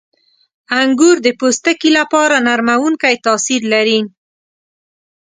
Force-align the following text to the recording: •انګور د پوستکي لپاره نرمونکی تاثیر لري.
•انګور 0.81 1.15
د 1.23 1.27
پوستکي 1.39 1.89
لپاره 1.99 2.35
نرمونکی 2.47 3.15
تاثیر 3.25 3.61
لري. 3.73 3.99